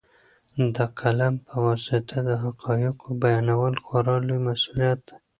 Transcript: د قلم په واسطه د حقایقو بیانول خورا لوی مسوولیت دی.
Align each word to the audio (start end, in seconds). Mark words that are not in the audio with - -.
د 0.75 0.77
قلم 0.99 1.33
په 1.47 1.55
واسطه 1.65 2.17
د 2.29 2.29
حقایقو 2.43 3.07
بیانول 3.23 3.73
خورا 3.83 4.15
لوی 4.27 4.39
مسوولیت 4.47 4.99
دی. 5.07 5.15